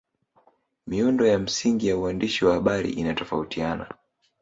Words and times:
Miundo 0.87 1.25
ya 1.27 1.39
msingi 1.39 1.87
ya 1.87 1.97
uandishi 1.97 2.45
wa 2.45 2.53
habari 2.53 2.89
inatofautiana 2.91 3.87